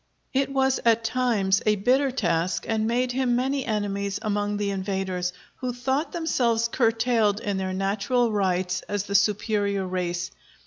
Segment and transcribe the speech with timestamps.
[0.33, 5.31] It was at times a bitter task and made him many enemies among the invaders,
[5.57, 10.31] who thought themselves curtailed in their natural rights as the superior race.